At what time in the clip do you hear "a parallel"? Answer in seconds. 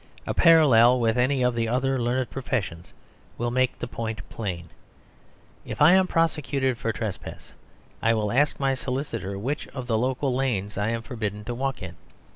0.25-0.99